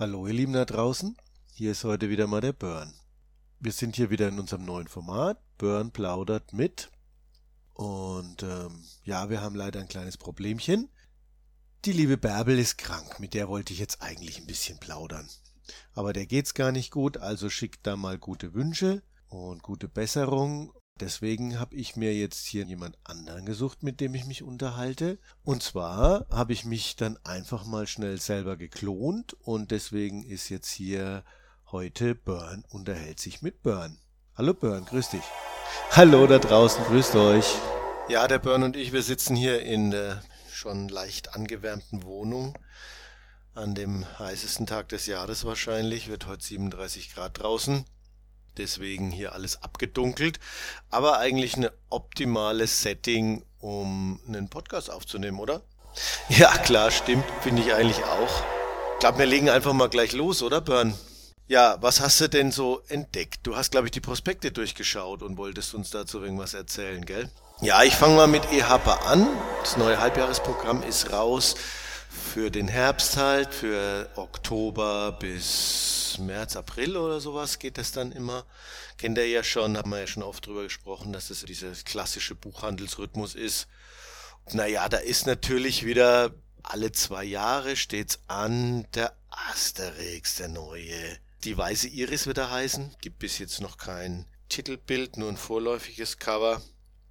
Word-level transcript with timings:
Hallo 0.00 0.26
ihr 0.26 0.32
Lieben 0.32 0.54
da 0.54 0.64
draußen, 0.64 1.14
hier 1.52 1.72
ist 1.72 1.84
heute 1.84 2.08
wieder 2.08 2.26
mal 2.26 2.40
der 2.40 2.54
Burn. 2.54 2.94
Wir 3.58 3.70
sind 3.70 3.96
hier 3.96 4.08
wieder 4.08 4.28
in 4.28 4.40
unserem 4.40 4.64
neuen 4.64 4.88
Format, 4.88 5.38
Burn 5.58 5.90
plaudert 5.90 6.54
mit. 6.54 6.90
Und 7.74 8.42
ähm, 8.42 8.82
ja, 9.04 9.28
wir 9.28 9.42
haben 9.42 9.54
leider 9.54 9.78
ein 9.78 9.88
kleines 9.88 10.16
Problemchen. 10.16 10.88
Die 11.84 11.92
liebe 11.92 12.16
Bärbel 12.16 12.58
ist 12.58 12.78
krank, 12.78 13.20
mit 13.20 13.34
der 13.34 13.50
wollte 13.50 13.74
ich 13.74 13.78
jetzt 13.78 14.00
eigentlich 14.00 14.38
ein 14.38 14.46
bisschen 14.46 14.80
plaudern. 14.80 15.28
Aber 15.92 16.14
der 16.14 16.24
geht's 16.24 16.54
gar 16.54 16.72
nicht 16.72 16.90
gut, 16.90 17.18
also 17.18 17.50
schickt 17.50 17.86
da 17.86 17.94
mal 17.94 18.16
gute 18.16 18.54
Wünsche 18.54 19.02
und 19.28 19.62
gute 19.62 19.86
Besserung 19.86 20.72
Deswegen 21.00 21.58
habe 21.58 21.76
ich 21.76 21.96
mir 21.96 22.14
jetzt 22.14 22.46
hier 22.46 22.64
jemand 22.64 22.98
anderen 23.04 23.46
gesucht, 23.46 23.82
mit 23.82 24.00
dem 24.00 24.14
ich 24.14 24.26
mich 24.26 24.42
unterhalte. 24.42 25.18
Und 25.42 25.62
zwar 25.62 26.26
habe 26.28 26.52
ich 26.52 26.66
mich 26.66 26.94
dann 26.94 27.18
einfach 27.24 27.64
mal 27.64 27.86
schnell 27.86 28.20
selber 28.20 28.58
geklont 28.58 29.34
und 29.40 29.70
deswegen 29.70 30.22
ist 30.22 30.50
jetzt 30.50 30.70
hier 30.70 31.24
heute 31.72 32.14
Burn 32.14 32.64
unterhält 32.68 33.18
sich 33.18 33.40
mit 33.40 33.62
Burn. 33.62 33.98
Hallo 34.36 34.52
Burn, 34.52 34.84
grüß 34.84 35.08
dich. 35.10 35.24
Hallo 35.92 36.26
da 36.26 36.38
draußen, 36.38 36.84
grüßt 36.84 37.14
euch. 37.16 37.54
Ja, 38.08 38.28
der 38.28 38.38
Burn 38.38 38.62
und 38.62 38.76
ich, 38.76 38.92
wir 38.92 39.02
sitzen 39.02 39.36
hier 39.36 39.62
in 39.62 39.90
der 39.90 40.22
schon 40.50 40.90
leicht 40.90 41.34
angewärmten 41.34 42.02
Wohnung. 42.02 42.58
An 43.54 43.74
dem 43.74 44.06
heißesten 44.18 44.66
Tag 44.66 44.90
des 44.90 45.06
Jahres 45.06 45.46
wahrscheinlich, 45.46 46.08
wird 46.08 46.26
heute 46.26 46.44
37 46.44 47.14
Grad 47.14 47.38
draußen 47.38 47.86
deswegen 48.56 49.10
hier 49.10 49.32
alles 49.32 49.62
abgedunkelt, 49.62 50.40
aber 50.90 51.18
eigentlich 51.18 51.56
eine 51.56 51.72
optimale 51.88 52.66
Setting, 52.66 53.44
um 53.60 54.20
einen 54.26 54.48
Podcast 54.48 54.90
aufzunehmen, 54.90 55.38
oder? 55.38 55.62
Ja, 56.28 56.56
klar, 56.58 56.90
stimmt, 56.90 57.24
finde 57.42 57.62
ich 57.62 57.72
eigentlich 57.72 58.02
auch. 58.04 58.44
Ich 58.94 59.00
glaube, 59.00 59.18
wir 59.18 59.26
legen 59.26 59.50
einfach 59.50 59.72
mal 59.72 59.88
gleich 59.88 60.12
los, 60.12 60.42
oder 60.42 60.60
Bern? 60.60 60.94
Ja, 61.48 61.78
was 61.80 62.00
hast 62.00 62.20
du 62.20 62.28
denn 62.28 62.52
so 62.52 62.80
entdeckt? 62.88 63.40
Du 63.42 63.56
hast, 63.56 63.72
glaube 63.72 63.88
ich, 63.88 63.90
die 63.90 64.00
Prospekte 64.00 64.52
durchgeschaut 64.52 65.22
und 65.22 65.36
wolltest 65.36 65.74
uns 65.74 65.90
dazu 65.90 66.22
irgendwas 66.22 66.54
erzählen, 66.54 67.04
gell? 67.04 67.28
Ja, 67.60 67.82
ich 67.82 67.94
fange 67.94 68.14
mal 68.14 68.28
mit 68.28 68.52
EHPA 68.52 69.00
an. 69.06 69.26
Das 69.60 69.76
neue 69.76 70.00
Halbjahresprogramm 70.00 70.82
ist 70.82 71.12
raus 71.12 71.56
für 72.10 72.50
den 72.50 72.66
Herbst 72.66 73.16
halt, 73.16 73.54
für 73.54 74.10
Oktober 74.16 75.12
bis 75.12 76.18
März, 76.18 76.56
April 76.56 76.96
oder 76.96 77.20
sowas 77.20 77.60
geht 77.60 77.78
das 77.78 77.92
dann 77.92 78.10
immer. 78.10 78.44
Kennt 78.98 79.16
ihr 79.16 79.28
ja 79.28 79.44
schon, 79.44 79.76
haben 79.76 79.90
wir 79.90 80.00
ja 80.00 80.06
schon 80.08 80.24
oft 80.24 80.44
drüber 80.44 80.64
gesprochen, 80.64 81.12
dass 81.12 81.28
das 81.28 81.44
dieser 81.44 81.70
klassische 81.72 82.34
Buchhandelsrhythmus 82.34 83.36
ist. 83.36 83.68
Naja, 84.52 84.88
da 84.88 84.96
ist 84.98 85.26
natürlich 85.26 85.86
wieder 85.86 86.34
alle 86.64 86.90
zwei 86.90 87.24
Jahre 87.24 87.76
steht's 87.76 88.18
an, 88.26 88.86
der 88.94 89.16
Asterix, 89.30 90.34
der 90.34 90.48
neue. 90.48 91.18
Die 91.44 91.56
weiße 91.56 91.88
Iris 91.88 92.26
wird 92.26 92.38
er 92.38 92.50
heißen. 92.50 92.96
Gibt 93.00 93.20
bis 93.20 93.38
jetzt 93.38 93.60
noch 93.60 93.78
kein 93.78 94.26
Titelbild, 94.48 95.16
nur 95.16 95.28
ein 95.28 95.36
vorläufiges 95.36 96.18
Cover. 96.18 96.60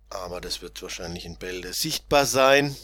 Aber 0.09 0.41
das 0.41 0.61
wird 0.61 0.81
wahrscheinlich 0.81 1.25
in 1.25 1.37
Bälde 1.37 1.71
sichtbar 1.71 2.25
sein 2.25 2.75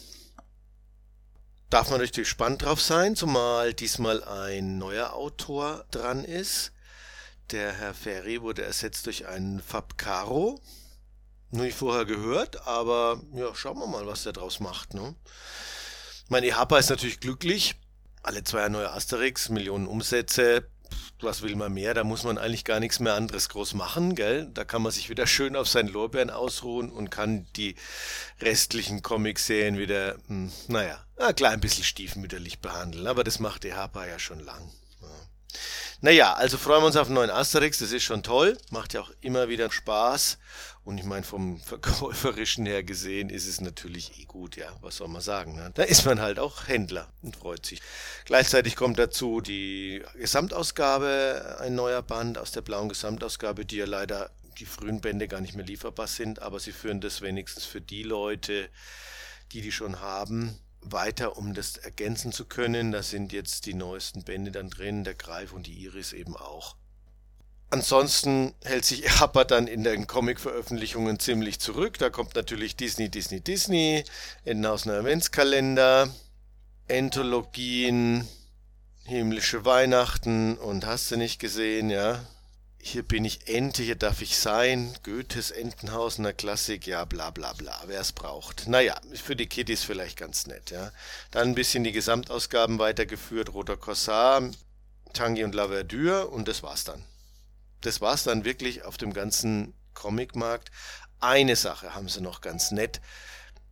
darf 1.76 1.90
man 1.90 2.00
natürlich 2.00 2.30
gespannt 2.30 2.62
drauf 2.62 2.80
sein, 2.80 3.18
zumal 3.18 3.74
diesmal 3.74 4.24
ein 4.24 4.78
neuer 4.78 5.12
Autor 5.12 5.84
dran 5.92 6.24
ist. 6.24 6.72
Der 7.52 7.74
Herr 7.74 7.94
Ferry 7.94 8.42
wurde 8.42 8.64
ersetzt 8.64 9.08
durch 9.08 9.28
einen 9.28 9.60
Fab 9.60 9.98
Caro. 9.98 10.62
Nur 11.52 11.66
nicht 11.66 11.78
vorher 11.78 12.06
gehört, 12.06 12.66
aber 12.66 13.20
ja, 13.34 13.54
schauen 13.54 13.78
wir 13.78 13.88
mal, 13.88 14.08
was 14.08 14.24
der 14.24 14.32
draus 14.32 14.62
macht. 14.62 14.94
Ne? 14.94 15.16
Mein 16.30 16.46
EHPA 16.46 16.78
ist 16.78 16.92
natürlich 16.92 17.20
glücklich. 17.20 17.76
Alle 18.24 18.46
zwei 18.46 18.70
neue 18.70 18.94
Asterix, 18.94 19.50
Millionen 19.50 19.88
Umsätze, 19.88 20.70
was 21.22 21.42
will 21.42 21.56
man 21.56 21.74
mehr? 21.74 21.94
Da 21.94 22.04
muss 22.04 22.24
man 22.24 22.38
eigentlich 22.38 22.66
gar 22.66 22.80
nichts 22.80 23.00
mehr 23.00 23.16
anderes 23.16 23.50
groß 23.50 23.74
machen, 23.74 24.16
gell? 24.16 24.50
Da 24.54 24.64
kann 24.64 24.82
man 24.82 24.92
sich 24.92 25.10
wieder 25.10 25.28
schön 25.28 25.56
auf 25.56 25.68
seinen 25.68 25.90
Lorbeeren 25.90 26.30
ausruhen 26.30 26.90
und 26.90 27.10
kann 27.10 27.48
die 27.56 27.76
restlichen 28.42 29.02
Comic-Serien 29.02 29.78
wieder, 29.78 30.16
hm, 30.28 30.52
naja, 30.68 31.04
ein 31.18 31.36
klein 31.36 31.62
bisschen 31.62 31.84
stiefmütterlich 31.84 32.60
behandeln. 32.60 33.08
Aber 33.08 33.24
das 33.24 33.40
macht 33.40 33.64
die 33.64 33.74
Harper 33.74 34.08
ja 34.08 34.20
schon 34.20 34.40
lang. 34.40 34.72
Ja. 35.02 35.08
Naja, 36.02 36.34
also 36.34 36.58
freuen 36.58 36.82
wir 36.82 36.88
uns 36.88 36.98
auf 36.98 37.08
einen 37.08 37.16
neuen 37.16 37.30
Asterix, 37.30 37.80
das 37.80 37.92
ist 37.92 38.04
schon 38.04 38.24
toll, 38.24 38.58
macht 38.70 38.94
ja 38.94 39.02
auch 39.02 39.12
immer 39.22 39.50
wieder 39.50 39.72
Spaß. 39.72 40.38
Und 40.86 41.00
ich 41.00 41.04
meine, 41.04 41.24
vom 41.24 41.60
Verkäuferischen 41.60 42.68
her 42.68 42.84
gesehen 42.84 43.30
ist 43.30 43.48
es 43.48 43.60
natürlich 43.60 44.20
eh 44.22 44.26
gut, 44.26 44.56
ja, 44.56 44.72
was 44.82 44.98
soll 44.98 45.08
man 45.08 45.22
sagen. 45.22 45.56
Ne? 45.56 45.72
Da 45.74 45.82
ist 45.82 46.06
man 46.06 46.22
halt 46.22 46.38
auch 46.38 46.68
Händler 46.68 47.12
und 47.24 47.36
freut 47.36 47.66
sich. 47.66 47.82
Gleichzeitig 48.26 48.76
kommt 48.76 49.00
dazu 49.00 49.42
die 49.42 50.04
Gesamtausgabe, 50.14 51.58
ein 51.60 51.74
neuer 51.74 52.04
Band 52.04 52.38
aus 52.38 52.52
der 52.52 52.62
blauen 52.62 52.88
Gesamtausgabe, 52.88 53.66
die 53.66 53.78
ja 53.78 53.86
leider 53.86 54.30
die 54.60 54.66
frühen 54.66 55.02
Bände 55.02 55.28
gar 55.28 55.42
nicht 55.42 55.56
mehr 55.56 55.66
lieferbar 55.66 56.08
sind, 56.08 56.42
aber 56.44 56.60
sie 56.60 56.72
führen 56.72 57.02
das 57.02 57.22
wenigstens 57.22 57.66
für 57.66 57.82
die 57.82 58.04
Leute, 58.04 58.70
die 59.52 59.62
die 59.62 59.72
schon 59.72 60.00
haben, 60.02 60.58
weiter, 60.82 61.36
um 61.36 61.56
das 61.56 61.78
ergänzen 61.78 62.32
zu 62.32 62.46
können. 62.46 62.92
Da 62.92 63.02
sind 63.02 63.34
jetzt 63.34 63.66
die 63.66 63.74
neuesten 63.74 64.24
Bände 64.24 64.52
dann 64.52 64.70
drin, 64.70 65.04
der 65.04 65.16
Greif 65.16 65.52
und 65.52 65.66
die 65.66 65.74
Iris 65.84 66.14
eben 66.14 66.38
auch. 66.38 66.76
Ansonsten 67.70 68.54
hält 68.64 68.86
sich 68.86 69.10
Happer 69.20 69.46
dann 69.46 69.68
in 69.68 69.84
den 69.84 70.08
Comic-Veröffentlichungen 70.08 71.20
ziemlich 71.20 71.60
zurück. 71.60 71.98
Da 71.98 72.10
kommt 72.10 72.36
natürlich 72.36 72.76
Disney, 72.76 73.10
Disney, 73.10 73.42
Disney, 73.42 74.04
Endenhausener 74.44 75.00
Adventskalender, 75.00 76.10
Entologien, 76.88 78.28
himmlische 79.06 79.66
Weihnachten 79.66 80.58
und 80.58 80.86
hast 80.86 81.12
du 81.12 81.18
nicht 81.18 81.40
gesehen, 81.40 81.90
ja? 81.90 82.24
Hier 82.80 83.02
bin 83.02 83.26
ich 83.26 83.48
Ente, 83.48 83.82
hier 83.82 83.96
darf 83.96 84.22
ich 84.22 84.38
sein. 84.38 84.94
Goethes 85.02 85.50
Entenhausener 85.50 86.34
Klassik, 86.34 86.86
ja, 86.86 87.04
bla 87.06 87.32
bla 87.32 87.54
bla, 87.54 87.76
wer 87.88 88.00
es 88.00 88.12
braucht. 88.12 88.68
Naja, 88.68 88.96
für 89.12 89.36
die 89.36 89.48
Kiddies 89.48 89.84
vielleicht 89.84 90.20
ganz 90.20 90.46
nett, 90.46 90.70
ja. 90.70 90.92
Dann 91.32 91.50
ein 91.50 91.56
bisschen 91.56 91.84
die 91.84 91.92
Gesamtausgaben 91.92 92.78
weitergeführt, 92.78 93.56
Roter 93.56 93.76
Corsar, 93.76 94.52
Tangi 95.14 95.44
und 95.44 95.56
La 95.56 95.68
Verdure 95.68 96.28
und 96.28 96.48
das 96.48 96.62
war's 96.62 96.84
dann 96.84 97.04
das 97.86 98.02
war 98.02 98.14
es 98.14 98.24
dann 98.24 98.46
wirklich 98.46 98.84
auf 98.84 98.98
dem 98.98 99.14
ganzen 99.14 99.74
Comicmarkt. 99.94 100.72
Eine 101.20 101.56
Sache 101.56 101.96
haben 101.96 102.10
sie 102.10 102.22
noch 102.22 102.42
ganz 102.42 102.72
nett. 102.72 103.02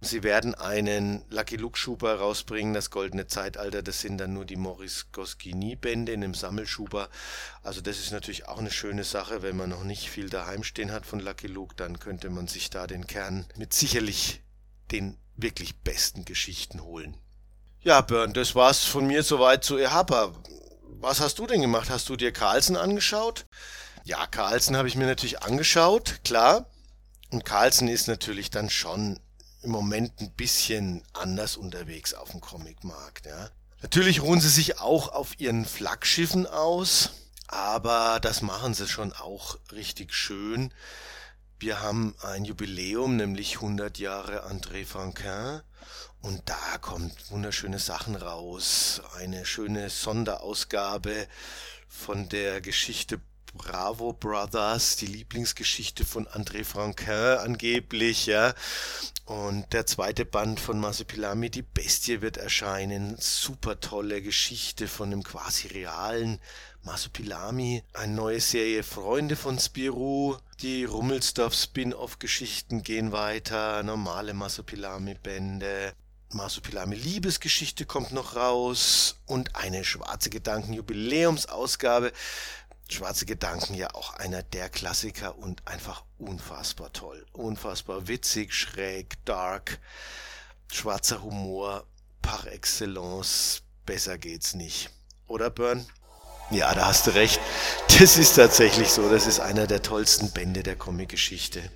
Sie 0.01 0.21
werden 0.21 0.53
einen 0.53 1.23
Lucky 1.29 1.55
Luke 1.55 1.77
Schuber 1.77 2.15
rausbringen, 2.15 2.73
das 2.73 2.89
goldene 2.89 3.27
Zeitalter. 3.27 3.81
Das 3.81 4.01
sind 4.01 4.17
dann 4.17 4.33
nur 4.33 4.43
die 4.43 4.57
Maurice 4.57 5.05
Goscinny 5.13 5.77
Bände 5.77 6.11
in 6.11 6.23
einem 6.23 6.33
Sammelschuber. 6.33 7.09
Also 7.61 7.79
das 7.79 7.99
ist 7.99 8.11
natürlich 8.11 8.47
auch 8.47 8.57
eine 8.57 8.71
schöne 8.71 9.05
Sache, 9.05 9.41
wenn 9.43 9.55
man 9.55 9.69
noch 9.69 9.85
nicht 9.85 10.09
viel 10.09 10.29
daheim 10.29 10.63
stehen 10.63 10.91
hat 10.91 11.05
von 11.05 11.21
Lucky 11.21 11.47
Luke, 11.47 11.75
dann 11.77 11.99
könnte 11.99 12.29
man 12.29 12.47
sich 12.47 12.69
da 12.69 12.85
den 12.85 13.07
Kern 13.07 13.45
mit 13.55 13.73
sicherlich 13.73 14.41
den 14.91 15.17
wirklich 15.37 15.79
besten 15.79 16.25
Geschichten 16.25 16.83
holen. 16.83 17.15
Ja, 17.79 18.01
Bern, 18.01 18.33
das 18.33 18.55
war's 18.55 18.83
von 18.83 19.07
mir 19.07 19.23
soweit 19.23 19.63
zu 19.63 19.77
Ehapa. 19.77 20.33
Was 20.99 21.21
hast 21.21 21.39
du 21.39 21.47
denn 21.47 21.61
gemacht? 21.61 21.89
Hast 21.89 22.09
du 22.09 22.15
dir 22.15 22.31
Carlsen 22.31 22.75
angeschaut? 22.75 23.45
Ja, 24.05 24.27
Carlsen 24.27 24.75
habe 24.75 24.89
ich 24.89 24.95
mir 24.95 25.05
natürlich 25.05 25.43
angeschaut, 25.43 26.19
klar. 26.25 26.65
Und 27.31 27.45
Carlsen 27.45 27.87
ist 27.87 28.07
natürlich 28.07 28.51
dann 28.51 28.69
schon 28.69 29.17
im 29.61 29.71
Moment 29.71 30.19
ein 30.19 30.31
bisschen 30.31 31.03
anders 31.13 31.55
unterwegs 31.55 32.13
auf 32.13 32.31
dem 32.31 32.41
Comicmarkt. 32.41 33.25
Ja. 33.25 33.49
Natürlich 33.81 34.21
ruhen 34.21 34.41
sie 34.41 34.49
sich 34.49 34.79
auch 34.81 35.07
auf 35.07 35.39
ihren 35.39 35.63
Flaggschiffen 35.65 36.45
aus, 36.45 37.11
aber 37.47 38.19
das 38.19 38.41
machen 38.41 38.73
sie 38.73 38.89
schon 38.89 39.13
auch 39.13 39.57
richtig 39.71 40.13
schön. 40.13 40.73
Wir 41.59 41.81
haben 41.81 42.13
ein 42.21 42.43
Jubiläum, 42.43 43.15
nämlich 43.15 43.55
100 43.55 43.99
Jahre 43.99 44.45
André 44.45 44.85
Franquin. 44.85 45.61
Und 46.21 46.41
da 46.49 46.77
kommt 46.81 47.31
wunderschöne 47.31 47.79
Sachen 47.79 48.17
raus. 48.17 49.01
Eine 49.17 49.45
schöne 49.45 49.89
Sonderausgabe 49.89 51.27
von 51.87 52.27
der 52.27 52.59
Geschichte 52.59 53.21
Bravo 53.53 54.13
Brothers, 54.13 54.95
die 54.95 55.05
Lieblingsgeschichte 55.05 56.05
von 56.05 56.27
André 56.27 56.63
Franquin 56.63 57.37
angeblich, 57.39 58.25
ja. 58.25 58.55
Und 59.25 59.71
der 59.73 59.85
zweite 59.85 60.25
Band 60.25 60.59
von 60.59 60.79
Masopilami, 60.79 61.49
Die 61.49 61.61
Bestie, 61.61 62.21
wird 62.21 62.37
erscheinen. 62.37 63.15
Super 63.19 63.79
tolle 63.79 64.21
Geschichte 64.21 64.87
von 64.87 65.11
einem 65.11 65.23
quasi 65.23 65.67
realen 65.67 66.39
Masopilami. 66.81 67.83
Eine 67.93 68.13
neue 68.13 68.41
Serie 68.41 68.83
Freunde 68.83 69.35
von 69.35 69.59
Spirou. 69.59 70.35
Die 70.61 70.83
Rummelsdorf 70.83 71.53
Spin-off-Geschichten 71.53 72.83
gehen 72.83 73.11
weiter. 73.11 73.83
Normale 73.83 74.33
Masopilami-Bände. 74.33 75.93
Masopilami 76.33 76.95
Liebesgeschichte 76.95 77.85
kommt 77.85 78.11
noch 78.11 78.35
raus 78.35 79.19
und 79.27 79.55
eine 79.55 79.83
schwarze 79.83 80.29
Gedanken 80.29 80.73
Jubiläumsausgabe 80.73 82.11
Schwarze 82.93 83.25
Gedanken 83.25 83.73
ja 83.73 83.93
auch 83.95 84.13
einer 84.13 84.43
der 84.43 84.69
Klassiker 84.69 85.37
und 85.37 85.67
einfach 85.67 86.03
unfassbar 86.19 86.93
toll. 86.93 87.25
Unfassbar 87.33 88.07
witzig, 88.07 88.53
schräg, 88.53 89.17
dark, 89.25 89.79
schwarzer 90.71 91.23
Humor 91.23 91.87
par 92.21 92.45
excellence. 92.45 93.63
Besser 93.85 94.19
geht's 94.19 94.53
nicht. 94.53 94.91
Oder 95.27 95.49
Burn? 95.49 95.85
Ja, 96.51 96.73
da 96.75 96.85
hast 96.85 97.07
du 97.07 97.15
recht. 97.15 97.39
Das 97.99 98.17
ist 98.17 98.35
tatsächlich 98.35 98.89
so. 98.89 99.09
Das 99.09 99.25
ist 99.25 99.39
einer 99.39 99.65
der 99.65 99.81
tollsten 99.81 100.31
Bände 100.31 100.61
der 100.61 100.75
Comic-Geschichte. 100.75 101.71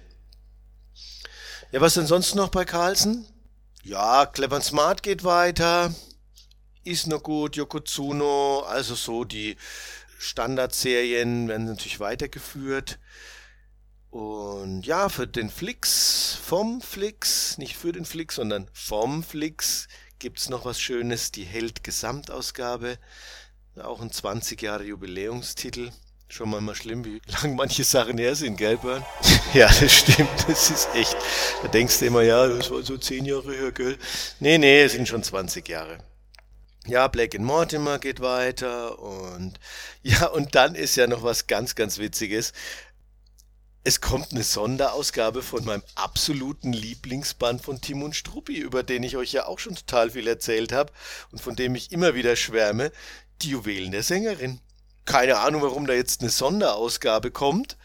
Ja, 1.71 1.81
was 1.81 1.95
denn 1.95 2.05
sonst 2.05 2.35
noch 2.35 2.49
bei 2.49 2.63
Carlsen? 2.63 3.27
Ja, 3.83 4.27
Clever 4.27 4.61
Smart 4.61 5.01
geht 5.01 5.23
weiter. 5.23 5.93
Ist 6.83 7.07
noch 7.07 7.23
gut. 7.23 7.55
Yokozuna, 7.55 8.67
also 8.67 8.93
so 8.93 9.23
die 9.23 9.57
Standardserien 10.17 11.47
werden 11.47 11.65
natürlich 11.65 11.99
weitergeführt. 11.99 12.99
Und 14.09 14.85
ja, 14.85 15.09
für 15.09 15.27
den 15.27 15.49
Flix, 15.49 16.37
vom 16.43 16.81
Flix, 16.81 17.57
nicht 17.57 17.75
für 17.75 17.91
den 17.91 18.05
Flix, 18.05 18.35
sondern 18.35 18.67
vom 18.73 19.23
Flix 19.23 19.87
gibt's 20.19 20.49
noch 20.49 20.65
was 20.65 20.79
Schönes, 20.79 21.31
die 21.31 21.43
Held-Gesamtausgabe. 21.43 22.97
Auch 23.75 24.01
ein 24.01 24.11
20 24.11 24.61
Jahre 24.61 24.85
Jubiläumstitel. 24.85 25.91
Schon 26.29 26.49
mal 26.49 26.59
mal 26.59 26.75
schlimm, 26.75 27.05
wie 27.05 27.21
lang 27.41 27.55
manche 27.55 27.83
Sachen 27.83 28.17
her 28.17 28.35
sind, 28.35 28.57
gell, 28.57 28.77
Bern? 28.77 29.05
ja, 29.53 29.67
das 29.67 29.93
stimmt, 29.93 30.29
das 30.47 30.71
ist 30.71 30.89
echt. 30.93 31.15
Da 31.61 31.69
denkst 31.69 31.99
du 31.99 32.05
immer, 32.05 32.21
ja, 32.21 32.47
das 32.47 32.69
war 32.69 32.81
so 32.83 32.97
10 32.97 33.25
Jahre 33.25 33.53
her, 33.53 33.71
gell? 33.71 33.97
Nee, 34.39 34.57
nee, 34.57 34.81
es 34.81 34.93
sind 34.93 35.07
schon 35.07 35.23
20 35.23 35.69
Jahre. 35.69 35.99
Ja, 36.87 37.09
Black 37.09 37.35
and 37.35 37.43
Mortimer 37.43 37.99
geht 37.99 38.21
weiter 38.21 38.97
und 38.99 39.59
ja, 40.03 40.27
und 40.27 40.55
dann 40.55 40.73
ist 40.73 40.95
ja 40.95 41.05
noch 41.05 41.21
was 41.21 41.47
ganz, 41.47 41.75
ganz 41.75 41.97
Witziges. 41.97 42.53
Es 43.83 43.99
kommt 43.99 44.31
eine 44.31 44.43
Sonderausgabe 44.43 45.43
von 45.43 45.65
meinem 45.65 45.83
absoluten 45.95 46.71
Lieblingsband 46.71 47.61
von 47.61 47.81
Tim 47.81 48.03
und 48.03 48.15
Struppi, 48.15 48.57
über 48.57 48.83
den 48.83 49.03
ich 49.03 49.17
euch 49.17 49.33
ja 49.33 49.47
auch 49.47 49.59
schon 49.59 49.75
total 49.75 50.11
viel 50.11 50.27
erzählt 50.27 50.71
habe 50.71 50.93
und 51.31 51.41
von 51.41 51.57
dem 51.57 51.75
ich 51.75 51.91
immer 51.91 52.15
wieder 52.15 52.37
schwärme, 52.37 52.91
die 53.41 53.49
Juwelen 53.49 53.91
der 53.91 54.03
Sängerin. 54.03 54.61
Keine 55.05 55.39
Ahnung, 55.39 55.61
warum 55.61 55.87
da 55.87 55.93
jetzt 55.93 56.21
eine 56.21 56.29
Sonderausgabe 56.29 57.31
kommt, 57.31 57.77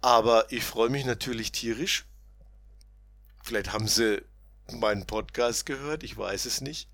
aber 0.00 0.50
ich 0.52 0.64
freue 0.64 0.90
mich 0.90 1.04
natürlich 1.04 1.52
tierisch. 1.52 2.04
Vielleicht 3.42 3.72
haben 3.72 3.88
sie 3.88 4.22
meinen 4.72 5.06
Podcast 5.06 5.66
gehört, 5.66 6.02
ich 6.02 6.16
weiß 6.16 6.46
es 6.46 6.60
nicht. 6.60 6.88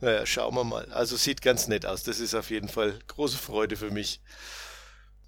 Naja, 0.00 0.26
schauen 0.26 0.54
wir 0.54 0.64
mal. 0.64 0.92
Also 0.92 1.16
sieht 1.16 1.42
ganz 1.42 1.68
nett 1.68 1.86
aus. 1.86 2.02
Das 2.02 2.20
ist 2.20 2.34
auf 2.34 2.50
jeden 2.50 2.68
Fall 2.68 2.98
große 3.06 3.38
Freude 3.38 3.76
für 3.76 3.90
mich. 3.90 4.20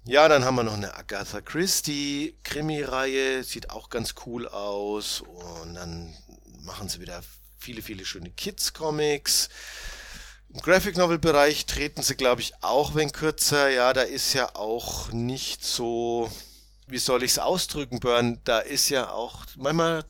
Ja, 0.03 0.29
dann 0.29 0.45
haben 0.45 0.55
wir 0.55 0.63
noch 0.63 0.75
eine 0.75 0.95
Agatha 0.95 1.41
Christie 1.41 2.37
Krimi-Reihe, 2.43 3.43
sieht 3.43 3.71
auch 3.71 3.89
ganz 3.89 4.15
cool 4.25 4.47
aus. 4.47 5.21
Und 5.21 5.73
dann 5.73 6.15
machen 6.61 6.87
sie 6.87 7.01
wieder 7.01 7.23
viele, 7.57 7.81
viele 7.81 8.05
schöne 8.05 8.29
Kids-Comics. 8.31 9.49
Im 10.49 10.61
Graphic 10.61 10.95
Novel 10.95 11.19
Bereich 11.19 11.65
treten 11.65 12.03
sie, 12.03 12.15
glaube 12.15 12.41
ich, 12.41 12.53
auch 12.61 12.95
wenn 12.95 13.11
kürzer. 13.11 13.69
Ja, 13.69 13.91
da 13.91 14.01
ist 14.03 14.33
ja 14.33 14.55
auch 14.55 15.11
nicht 15.11 15.65
so, 15.65 16.31
wie 16.87 16.99
soll 16.99 17.23
ich 17.23 17.31
es 17.31 17.39
ausdrücken, 17.39 17.99
Burn? 17.99 18.39
Da 18.45 18.59
ist 18.59 18.87
ja 18.87 19.09
auch 19.11 19.45
manchmal 19.57 20.05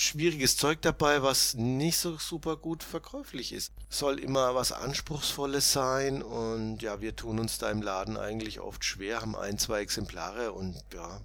schwieriges 0.00 0.56
Zeug 0.56 0.80
dabei, 0.80 1.22
was 1.22 1.54
nicht 1.54 1.98
so 1.98 2.16
super 2.16 2.56
gut 2.56 2.82
verkäuflich 2.82 3.52
ist. 3.52 3.72
Soll 3.90 4.18
immer 4.18 4.54
was 4.54 4.72
Anspruchsvolles 4.72 5.72
sein 5.72 6.22
und 6.22 6.80
ja, 6.80 7.00
wir 7.02 7.14
tun 7.16 7.38
uns 7.38 7.58
da 7.58 7.70
im 7.70 7.82
Laden 7.82 8.16
eigentlich 8.16 8.60
oft 8.60 8.84
schwer, 8.84 9.20
haben 9.20 9.36
ein, 9.36 9.58
zwei 9.58 9.80
Exemplare 9.80 10.52
und 10.52 10.82
ja, 10.94 11.20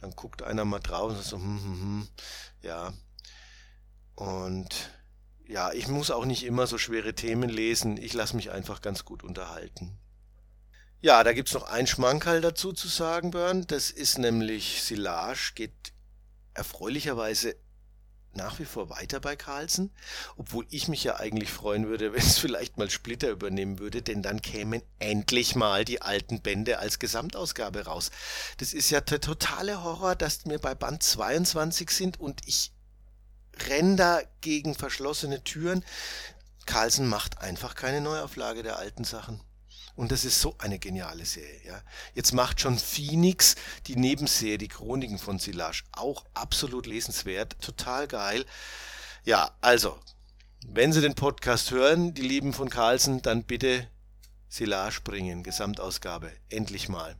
dann 0.00 0.12
guckt 0.12 0.42
einer 0.42 0.64
mal 0.64 0.78
drauf 0.78 1.10
und 1.10 1.22
so, 1.22 1.36
hm, 1.36 1.62
hm, 1.62 1.80
hm, 1.80 2.08
ja. 2.62 2.92
Und 4.14 4.90
ja, 5.48 5.72
ich 5.72 5.88
muss 5.88 6.12
auch 6.12 6.26
nicht 6.26 6.44
immer 6.44 6.68
so 6.68 6.78
schwere 6.78 7.14
Themen 7.14 7.50
lesen, 7.50 7.96
ich 7.96 8.14
lasse 8.14 8.36
mich 8.36 8.52
einfach 8.52 8.82
ganz 8.82 9.04
gut 9.04 9.24
unterhalten. 9.24 9.98
Ja, 11.00 11.24
da 11.24 11.32
gibt's 11.32 11.54
noch 11.54 11.64
ein 11.64 11.86
Schmankerl 11.86 12.40
dazu 12.40 12.72
zu 12.72 12.88
sagen, 12.88 13.32
Bern. 13.32 13.66
Das 13.66 13.90
ist 13.90 14.18
nämlich 14.18 14.82
Silage, 14.82 15.52
geht 15.54 15.92
erfreulicherweise 16.54 17.56
nach 18.36 18.58
wie 18.58 18.64
vor 18.64 18.90
weiter 18.90 19.20
bei 19.20 19.36
Carlsen, 19.36 19.90
obwohl 20.36 20.66
ich 20.70 20.88
mich 20.88 21.02
ja 21.04 21.16
eigentlich 21.16 21.50
freuen 21.50 21.88
würde, 21.88 22.12
wenn 22.12 22.20
es 22.20 22.38
vielleicht 22.38 22.78
mal 22.78 22.90
Splitter 22.90 23.30
übernehmen 23.30 23.78
würde, 23.78 24.02
denn 24.02 24.22
dann 24.22 24.42
kämen 24.42 24.82
endlich 24.98 25.54
mal 25.54 25.84
die 25.84 26.02
alten 26.02 26.40
Bände 26.40 26.78
als 26.78 26.98
Gesamtausgabe 26.98 27.86
raus. 27.86 28.10
Das 28.58 28.74
ist 28.74 28.90
ja 28.90 29.00
der 29.00 29.20
totale 29.20 29.82
Horror, 29.82 30.14
dass 30.14 30.44
wir 30.46 30.58
bei 30.58 30.74
Band 30.74 31.02
22 31.02 31.90
sind 31.90 32.20
und 32.20 32.40
ich 32.46 32.72
renn 33.68 33.96
da 33.96 34.20
gegen 34.40 34.74
verschlossene 34.74 35.42
Türen. 35.42 35.84
Carlsen 36.66 37.08
macht 37.08 37.40
einfach 37.40 37.74
keine 37.74 38.00
Neuauflage 38.00 38.62
der 38.62 38.78
alten 38.78 39.04
Sachen. 39.04 39.40
Und 39.96 40.12
das 40.12 40.26
ist 40.26 40.40
so 40.40 40.54
eine 40.58 40.78
geniale 40.78 41.24
Serie. 41.24 41.60
Ja. 41.64 41.82
Jetzt 42.14 42.32
macht 42.32 42.60
schon 42.60 42.78
Phoenix 42.78 43.56
die 43.86 43.96
Nebenserie, 43.96 44.58
die 44.58 44.68
Chroniken 44.68 45.18
von 45.18 45.38
Silage, 45.38 45.84
auch 45.92 46.26
absolut 46.34 46.86
lesenswert, 46.86 47.56
total 47.62 48.06
geil. 48.06 48.44
Ja, 49.24 49.56
also, 49.62 49.98
wenn 50.66 50.92
Sie 50.92 51.00
den 51.00 51.14
Podcast 51.14 51.70
hören, 51.70 52.12
die 52.12 52.22
Lieben 52.22 52.52
von 52.52 52.68
Carlsen, 52.68 53.22
dann 53.22 53.44
bitte 53.44 53.88
Silage 54.48 55.00
bringen, 55.02 55.42
Gesamtausgabe, 55.42 56.30
endlich 56.50 56.90
mal. 56.90 57.16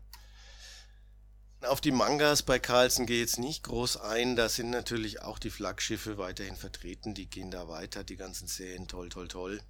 Auf 1.62 1.80
die 1.80 1.92
Mangas 1.92 2.42
bei 2.42 2.58
Carlsen 2.58 3.06
gehe 3.06 3.16
ich 3.16 3.30
jetzt 3.30 3.38
nicht 3.38 3.64
groß 3.64 3.96
ein. 3.96 4.36
Da 4.36 4.50
sind 4.50 4.70
natürlich 4.70 5.22
auch 5.22 5.38
die 5.38 5.50
Flaggschiffe 5.50 6.18
weiterhin 6.18 6.54
vertreten. 6.54 7.14
Die 7.14 7.28
gehen 7.28 7.50
da 7.50 7.68
weiter, 7.68 8.04
die 8.04 8.16
ganzen 8.16 8.46
Serien. 8.46 8.86
Toll, 8.86 9.08
toll, 9.08 9.28
toll. 9.28 9.60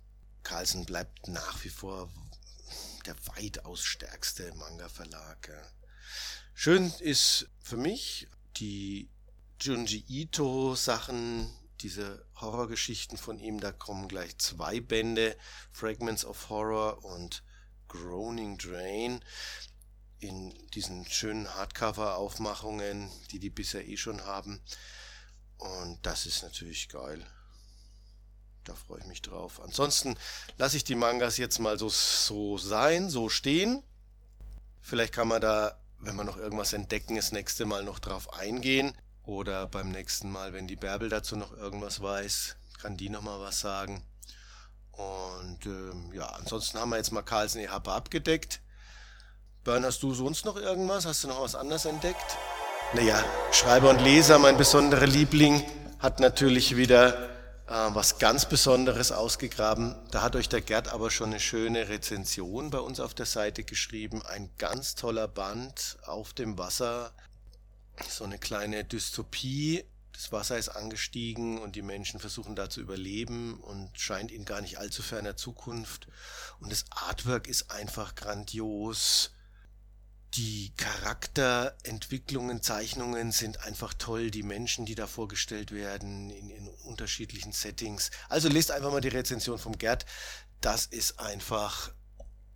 Carlsen 0.43 0.85
bleibt 0.85 1.29
nach 1.29 1.63
wie 1.65 1.71
vor 1.71 2.11
der 3.07 3.17
weitaus 3.37 3.85
stärkste 3.85 4.53
Manga-Verlag. 4.55 5.51
Schön 6.55 6.93
ist 7.01 7.49
für 7.61 7.77
mich 7.77 8.27
die 8.57 9.11
Junji 9.61 10.05
Ito 10.09 10.75
Sachen, 10.75 11.51
diese 11.81 12.27
Horrorgeschichten 12.37 13.19
von 13.19 13.39
ihm, 13.39 13.61
da 13.61 13.73
kommen 13.73 14.09
gleich 14.09 14.39
zwei 14.39 14.81
Bände, 14.81 15.37
Fragments 15.71 16.25
of 16.25 16.49
Horror 16.49 17.05
und 17.05 17.43
Groaning 17.89 18.59
Drain 18.59 19.23
in 20.19 20.53
diesen 20.71 21.07
schönen 21.07 21.55
Hardcover-Aufmachungen, 21.55 23.11
die 23.31 23.39
die 23.39 23.51
bisher 23.51 23.87
eh 23.87 23.97
schon 23.97 24.25
haben. 24.25 24.61
Und 25.59 26.05
das 26.05 26.27
ist 26.27 26.43
natürlich 26.43 26.89
geil. 26.89 27.25
Da 28.67 28.75
freue 28.75 28.99
ich 28.99 29.07
mich 29.07 29.23
drauf. 29.23 29.61
Ansonsten 29.63 30.17
lasse 30.59 30.77
ich 30.77 30.83
die 30.83 30.97
Mangas 30.97 31.37
jetzt 31.37 31.61
mal 31.61 31.79
so, 31.79 31.89
so 31.89 32.59
sein, 32.59 33.09
so 33.09 33.29
stehen. 33.29 33.85
Vielleicht 34.83 35.15
kann 35.15 35.29
man 35.29 35.41
da, 35.41 35.79
wenn 36.01 36.17
wir 36.17 36.25
noch 36.25 36.37
irgendwas 36.37 36.73
entdecken, 36.73 37.15
das 37.15 37.31
nächste 37.31 37.65
Mal 37.65 37.85
noch 37.85 38.01
drauf 38.01 38.35
eingehen. 38.35 38.93
Oder 39.23 39.69
beim 39.69 39.91
nächsten 39.91 40.31
Mal, 40.31 40.53
wenn 40.53 40.67
die 40.67 40.75
Bärbel 40.75 41.09
dazu 41.09 41.37
noch 41.37 41.53
irgendwas 41.53 42.03
weiß, 42.03 42.57
kann 42.81 42.97
die 42.97 43.09
noch 43.09 43.23
mal 43.23 43.41
was 43.41 43.61
sagen. 43.61 44.05
Und 44.91 45.65
ähm, 45.67 46.13
ja, 46.13 46.27
ansonsten 46.27 46.81
haben 46.81 46.91
wir 46.91 46.97
jetzt 46.97 47.13
mal 47.13 47.23
Carlsen 47.23 47.61
EHP 47.61 47.89
abgedeckt. 47.89 48.61
Bern, 49.63 49.85
hast 49.85 50.03
du 50.03 50.13
sonst 50.13 50.45
noch 50.45 50.57
irgendwas? 50.57 51.07
Hast 51.07 51.23
du 51.23 51.29
noch 51.29 51.41
was 51.41 51.55
anderes 51.55 51.85
entdeckt? 51.85 52.37
Naja, 52.95 53.25
Schreiber 53.53 53.91
und 53.91 54.01
Leser, 54.01 54.41
mein 54.41 54.57
besonderer 54.57 55.07
Liebling, 55.07 55.65
hat 56.01 56.19
natürlich 56.19 56.77
wieder 56.77 57.36
was 57.67 58.19
ganz 58.19 58.49
Besonderes 58.49 59.11
ausgegraben. 59.11 59.97
Da 60.11 60.23
hat 60.23 60.37
euch 60.37 60.49
der 60.49 60.61
Gerd 60.61 60.89
aber 60.89 61.11
schon 61.11 61.31
eine 61.31 61.41
schöne 61.41 61.89
Rezension 61.89 62.71
bei 62.71 62.79
uns 62.79 63.01
auf 63.01 63.15
der 63.15 63.27
Seite 63.27 63.65
geschrieben. 63.65 64.23
Ein 64.23 64.51
ganz 64.59 64.95
toller 64.95 65.27
Band 65.29 65.99
auf 66.05 66.33
dem 66.33 66.59
Wasser. 66.59 67.13
So 68.09 68.25
eine 68.25 68.39
kleine 68.39 68.85
Dystopie. 68.85 69.85
Das 70.13 70.33
Wasser 70.33 70.57
ist 70.57 70.71
angestiegen 70.71 71.59
und 71.59 71.77
die 71.77 71.83
Menschen 71.83 72.21
versuchen 72.21 72.57
da 72.57 72.71
zu 72.71 72.81
überleben 72.81 73.61
und 73.61 73.99
scheint 73.99 74.31
in 74.31 74.45
gar 74.45 74.61
nicht 74.63 74.79
allzu 74.79 75.03
ferner 75.03 75.37
Zukunft. 75.37 76.07
Und 76.61 76.73
das 76.73 76.85
Artwork 76.91 77.49
ist 77.49 77.71
einfach 77.71 78.15
grandios 78.15 79.33
die 80.37 80.73
Charakterentwicklungen, 80.77 82.63
Zeichnungen 82.63 83.33
sind 83.33 83.65
einfach 83.65 83.95
toll. 83.95 84.31
Die 84.31 84.43
Menschen, 84.43 84.85
die 84.85 84.95
da 84.95 85.07
vorgestellt 85.07 85.73
werden, 85.73 86.29
in, 86.31 86.51
in, 86.51 86.69
unterschiedlichen 86.85 87.53
Settings. 87.53 88.11
Also 88.29 88.49
lest 88.49 88.71
einfach 88.71 88.91
mal 88.91 89.01
die 89.01 89.09
Rezension 89.09 89.59
vom 89.59 89.79
Gerd. 89.79 90.05
Das 90.61 90.85
ist 90.87 91.19
einfach 91.21 91.93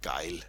geil. 0.03 0.43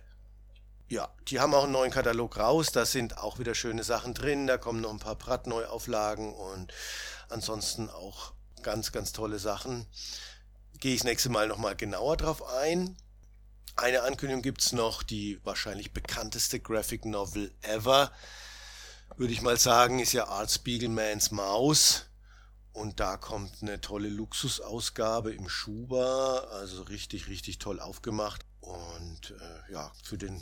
Ja, 0.89 1.13
die 1.29 1.39
haben 1.39 1.53
auch 1.53 1.63
einen 1.63 1.71
neuen 1.71 1.91
Katalog 1.91 2.38
raus. 2.38 2.73
Da 2.73 2.85
sind 2.85 3.17
auch 3.17 3.39
wieder 3.39 3.55
schöne 3.55 3.85
Sachen 3.85 4.13
drin. 4.13 4.45
Da 4.47 4.57
kommen 4.57 4.81
noch 4.81 4.91
ein 4.91 5.00
paar 5.00 5.15
Pratt-Neuauflagen 5.15 6.33
und 6.33 6.73
ansonsten 7.29 7.89
auch 7.89 8.33
ganz, 8.61 8.91
ganz 8.91 9.13
tolle 9.13 9.39
Sachen. 9.39 9.85
Gehe 10.79 10.93
ich 10.93 11.00
das 11.00 11.05
nächste 11.05 11.29
Mal 11.29 11.47
nochmal 11.47 11.77
genauer 11.77 12.17
drauf 12.17 12.43
ein. 12.45 12.97
Eine 13.75 14.03
Ankündigung 14.03 14.41
gibt's 14.41 14.74
noch, 14.74 15.03
die 15.03 15.39
wahrscheinlich 15.44 15.94
bekannteste 15.94 16.60
Graphic 16.60 17.06
Novel 17.06 17.53
ever, 17.62 18.12
würde 19.18 19.34
ich 19.34 19.41
mal 19.41 19.58
sagen, 19.58 20.00
ist 20.00 20.13
ja 20.13 20.27
Art 20.27 20.51
Spiegelmans 20.51 21.32
Maus. 21.32 22.08
Und 22.74 23.01
da 23.01 23.18
kommt 23.18 23.62
eine 23.62 23.82
tolle 23.82 24.08
Luxusausgabe 24.08 25.34
im 25.34 25.50
Schuber, 25.50 26.48
also 26.51 26.84
richtig, 26.84 27.27
richtig 27.27 27.60
toll 27.60 27.82
aufgemacht. 27.82 28.46
Und 28.62 29.32
äh, 29.32 29.74
ja, 29.74 29.91
für 30.03 30.18
den 30.18 30.41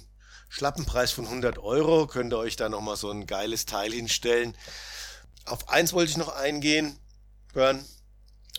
Schlappenpreis 0.50 1.12
von 1.12 1.26
100 1.26 1.60
Euro. 1.60 2.08
Könnt 2.08 2.34
ihr 2.34 2.38
euch 2.38 2.56
da 2.56 2.70
nochmal 2.70 2.98
so 2.98 3.10
ein 3.10 3.28
geiles 3.28 3.66
Teil 3.66 3.92
hinstellen. 3.92 4.56
Auf 5.46 5.70
eins 5.70 5.94
wollte 5.94 6.12
ich 6.12 6.18
noch 6.18 6.36
eingehen, 6.36 7.00
Bern, 7.54 7.84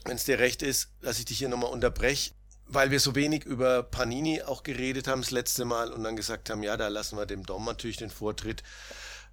wenn 0.05 0.17
es 0.17 0.25
dir 0.25 0.39
recht 0.39 0.63
ist, 0.63 0.91
dass 1.03 1.19
ich 1.19 1.27
dich 1.27 1.39
hier 1.39 1.49
nochmal 1.49 1.71
unterbreche, 1.71 2.33
weil 2.73 2.91
wir 2.91 3.01
so 3.01 3.15
wenig 3.15 3.45
über 3.45 3.83
Panini 3.83 4.43
auch 4.43 4.63
geredet 4.63 5.09
haben 5.09 5.23
das 5.23 5.33
letzte 5.33 5.65
Mal 5.65 5.93
und 5.93 6.05
dann 6.05 6.17
gesagt 6.17 6.51
haben, 6.51 6.63
ja, 6.63 6.77
da 6.77 6.89
lassen 6.89 7.19
wir 7.19 7.27
dem 7.27 7.45
Dom 7.45 7.65
natürlich 7.65 7.97
den 7.97 8.11
Vortritt. 8.11 8.63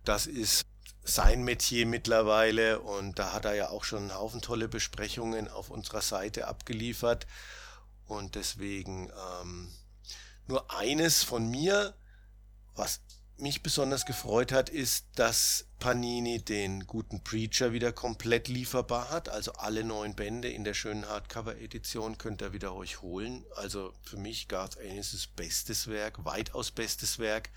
Das 0.03 0.25
ist 0.25 0.65
sein 1.03 1.43
Metier 1.43 1.85
mittlerweile 1.85 2.79
und 2.79 3.19
da 3.19 3.33
hat 3.33 3.45
er 3.45 3.53
ja 3.53 3.69
auch 3.69 3.83
schon 3.83 3.99
einen 3.99 4.15
Haufen 4.15 4.41
tolle 4.41 4.67
Besprechungen 4.67 5.47
auf 5.47 5.69
unserer 5.69 6.01
Seite 6.01 6.47
abgeliefert 6.47 7.27
und 8.07 8.35
deswegen 8.35 9.09
ähm, 9.41 9.71
nur 10.47 10.73
eines 10.75 11.23
von 11.23 11.47
mir, 11.47 11.93
was 12.75 13.01
mich 13.37 13.61
besonders 13.61 14.05
gefreut 14.05 14.51
hat, 14.51 14.69
ist, 14.69 15.05
dass 15.15 15.66
Panini 15.79 16.43
den 16.43 16.87
guten 16.87 17.23
Preacher 17.23 17.71
wieder 17.71 17.91
komplett 17.91 18.47
lieferbar 18.47 19.09
hat. 19.09 19.29
Also 19.29 19.53
alle 19.53 19.83
neun 19.83 20.15
Bände 20.15 20.49
in 20.49 20.63
der 20.63 20.73
schönen 20.73 21.07
Hardcover-Edition 21.07 22.17
könnt 22.17 22.41
ihr 22.41 22.53
wieder 22.53 22.73
euch 22.73 23.01
holen. 23.01 23.45
Also 23.55 23.93
für 24.01 24.17
mich 24.17 24.47
Garth 24.47 24.77
Ennis' 24.77 25.27
bestes 25.27 25.87
Werk, 25.87 26.25
weitaus 26.25 26.71
bestes 26.71 27.19
Werk. 27.19 27.49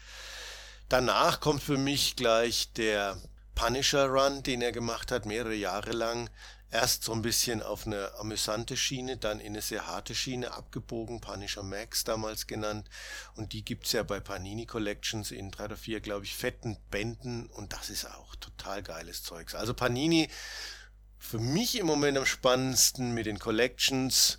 Danach 0.89 1.41
kommt 1.41 1.62
für 1.62 1.79
mich 1.79 2.17
gleich 2.17 2.73
der 2.75 3.17
Punisher 3.55 4.07
Run, 4.07 4.43
den 4.43 4.62
er 4.62 4.73
gemacht 4.73 5.12
hat, 5.12 5.27
mehrere 5.27 5.55
Jahre 5.55 5.93
lang. 5.93 6.31
Erst 6.73 7.03
so 7.05 7.12
ein 7.12 7.23
bisschen 7.23 7.62
auf 7.62 7.87
eine 7.87 8.15
amüsante 8.19 8.77
Schiene, 8.77 9.17
dann 9.17 9.41
in 9.41 9.55
eine 9.55 9.62
sehr 9.62 9.87
harte 9.89 10.15
Schiene 10.15 10.53
abgebogen, 10.53 11.21
Punisher 11.21 11.65
Max 11.65 12.05
damals 12.05 12.47
genannt. 12.47 12.89
Und 13.35 13.53
die 13.53 13.65
gibt's 13.65 13.93
ja 13.93 14.05
bei 14.05 14.21
Panini 14.21 14.67
Collections 14.67 15.33
in 15.33 15.50
drei 15.50 15.65
oder 15.65 15.77
vier, 15.77 16.00
glaube 16.00 16.25
ich, 16.25 16.37
fetten 16.37 16.77
Bänden. 16.91 17.47
Und 17.47 17.73
das 17.73 17.91
ist 17.91 18.05
auch 18.05 18.37
total 18.37 18.83
geiles 18.85 19.25
Zeugs. 19.25 19.57
Also 19.57 19.75
Panini 19.75 20.29
für 21.19 21.39
mich 21.39 21.77
im 21.79 21.87
Moment 21.87 22.17
am 22.19 22.27
spannendsten 22.27 23.12
mit 23.12 23.27
den 23.27 23.39
Collections. 23.39 24.39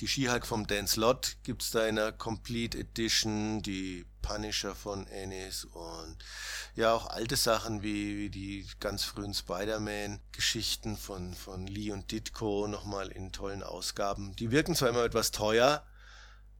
Die 0.00 0.08
Skihulk 0.08 0.46
vom 0.46 0.66
Dan 0.66 0.86
Slott 0.86 1.38
gibt's 1.42 1.70
da 1.70 1.86
in 1.86 1.98
einer 1.98 2.12
Complete 2.12 2.78
Edition, 2.78 3.62
die 3.62 4.04
Punisher 4.20 4.74
von 4.74 5.06
Ennis 5.06 5.64
und 5.64 6.18
ja 6.74 6.92
auch 6.92 7.06
alte 7.06 7.36
Sachen 7.36 7.82
wie, 7.82 8.18
wie 8.18 8.28
die 8.28 8.66
ganz 8.78 9.04
frühen 9.04 9.32
Spider-Man-Geschichten 9.32 10.98
von, 10.98 11.32
von 11.32 11.66
Lee 11.66 11.92
und 11.92 12.12
Ditko 12.12 12.66
nochmal 12.68 13.08
in 13.08 13.32
tollen 13.32 13.62
Ausgaben. 13.62 14.36
Die 14.36 14.50
wirken 14.50 14.74
zwar 14.74 14.90
immer 14.90 15.04
etwas 15.04 15.30
teuer, 15.30 15.82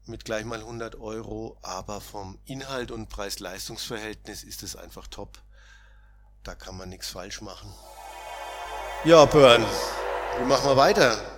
mit 0.07 0.25
gleich 0.25 0.47
mal 0.47 0.61
100 0.61 0.95
Euro, 0.95 1.59
aber 1.61 2.01
vom 2.01 2.39
Inhalt 2.47 2.91
und 2.91 3.11
Preis-Leistungs-Verhältnis 3.11 4.45
ist 4.45 4.63
es 4.63 4.77
einfach 4.77 5.09
top. 5.09 5.43
Da 6.43 6.55
kann 6.55 6.79
man 6.79 6.89
nichts 6.89 7.11
falsch 7.11 7.43
machen. 7.43 7.75
Ja, 9.05 9.27
Burn, 9.27 9.67
wie 10.39 10.45
machen 10.47 10.71
wir 10.71 10.77
weiter? 10.79 11.36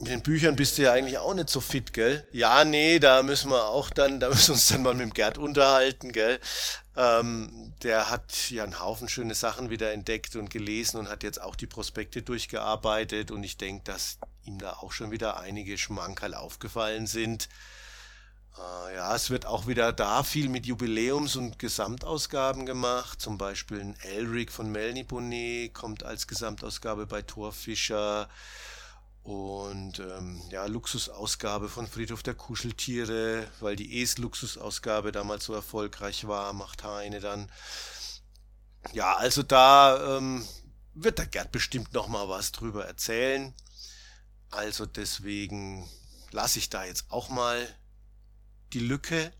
Mit 0.00 0.10
den 0.10 0.22
Büchern 0.22 0.54
bist 0.54 0.78
du 0.78 0.82
ja 0.82 0.92
eigentlich 0.92 1.18
auch 1.18 1.34
nicht 1.34 1.50
so 1.50 1.60
fit, 1.60 1.92
gell? 1.92 2.26
Ja, 2.30 2.64
nee, 2.64 3.00
da 3.00 3.22
müssen 3.24 3.50
wir 3.50 3.66
auch 3.66 3.90
dann, 3.90 4.20
da 4.20 4.28
müssen 4.28 4.48
wir 4.48 4.54
uns 4.54 4.68
dann 4.68 4.82
mal 4.82 4.94
mit 4.94 5.02
dem 5.02 5.12
Gerd 5.12 5.38
unterhalten, 5.38 6.12
gell? 6.12 6.38
Ähm, 6.96 7.72
der 7.82 8.08
hat 8.10 8.50
ja 8.50 8.62
einen 8.62 8.80
Haufen 8.80 9.08
schöne 9.08 9.34
Sachen 9.34 9.70
wieder 9.70 9.92
entdeckt 9.92 10.36
und 10.36 10.50
gelesen 10.50 10.98
und 10.98 11.08
hat 11.08 11.24
jetzt 11.24 11.40
auch 11.40 11.56
die 11.56 11.66
Prospekte 11.66 12.22
durchgearbeitet 12.22 13.30
und 13.32 13.42
ich 13.42 13.56
denke, 13.56 13.84
dass 13.84 14.18
ihm 14.44 14.58
da 14.58 14.74
auch 14.74 14.92
schon 14.92 15.10
wieder 15.10 15.38
einige 15.38 15.76
Schmankerl 15.78 16.34
aufgefallen 16.34 17.06
sind. 17.06 17.48
Äh, 18.56 18.94
ja, 18.96 19.14
es 19.14 19.30
wird 19.30 19.46
auch 19.46 19.66
wieder 19.66 19.92
da 19.92 20.22
viel 20.22 20.48
mit 20.48 20.66
Jubiläums- 20.66 21.36
und 21.36 21.58
Gesamtausgaben 21.58 22.66
gemacht. 22.66 23.20
Zum 23.20 23.38
Beispiel 23.38 23.80
ein 23.80 23.96
Elric 24.02 24.50
von 24.52 24.70
Melanie 24.70 25.04
Bonnet 25.04 25.74
kommt 25.74 26.02
als 26.02 26.26
Gesamtausgabe 26.26 27.06
bei 27.06 27.22
Thor 27.22 27.52
Fischer. 27.52 28.28
Und 29.28 29.98
ähm, 29.98 30.40
ja, 30.48 30.64
Luxusausgabe 30.64 31.68
von 31.68 31.86
Friedhof 31.86 32.22
der 32.22 32.32
Kuscheltiere, 32.32 33.46
weil 33.60 33.76
die 33.76 34.00
Es-Luxusausgabe 34.00 35.12
damals 35.12 35.44
so 35.44 35.52
erfolgreich 35.52 36.26
war, 36.26 36.54
macht 36.54 36.82
Heine 36.82 37.20
dann. 37.20 37.52
Ja, 38.94 39.16
also 39.16 39.42
da 39.42 40.16
ähm, 40.16 40.48
wird 40.94 41.18
der 41.18 41.26
Gerd 41.26 41.52
bestimmt 41.52 41.92
noch 41.92 42.08
mal 42.08 42.30
was 42.30 42.52
drüber 42.52 42.86
erzählen. 42.86 43.52
Also 44.50 44.86
deswegen 44.86 45.86
lasse 46.30 46.58
ich 46.58 46.70
da 46.70 46.86
jetzt 46.86 47.10
auch 47.10 47.28
mal 47.28 47.68
die 48.72 48.80
Lücke 48.80 49.30